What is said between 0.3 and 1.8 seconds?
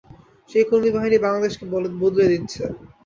সেই কর্মী বাহিনী বাংলাদেশকে